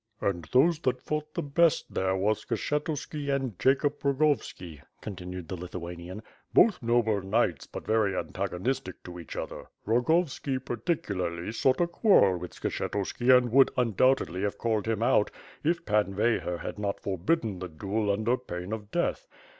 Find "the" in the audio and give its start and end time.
1.35-1.43, 5.47-5.55, 17.59-17.69